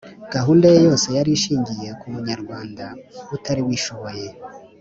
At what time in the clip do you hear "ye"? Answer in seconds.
0.73-0.79